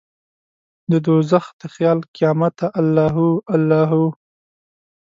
[0.89, 4.05] ددوږخ د خیال قیامته الله هو، الله هو